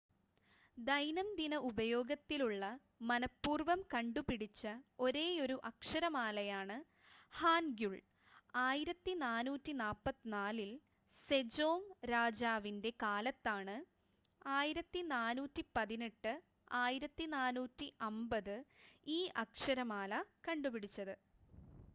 [0.77, 2.63] ദൈനംദിന ഉപയോഗത്തിലുള്ള
[3.09, 4.63] മനഃപൂർവ്വം കണ്ടുപിടിച്ച
[4.99, 6.77] ഒരേയൊരു അക്ഷരമാലയാണ്
[7.33, 7.93] ഹാൻഗ്യുൾ.
[8.61, 10.71] 1444-ൽ
[11.29, 13.75] സെജോങ് രാജാവിന്റെ കാലത്താണ്
[14.53, 16.33] 1418
[16.79, 18.57] -1450
[19.07, 21.13] ഈ അക്ഷരമാല കണ്ടുപിടിച്ചത്